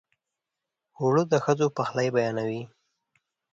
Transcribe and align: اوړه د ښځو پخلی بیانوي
اوړه 0.99 1.23
د 1.31 1.33
ښځو 1.43 1.67
پخلی 1.77 2.07
بیانوي 2.15 2.63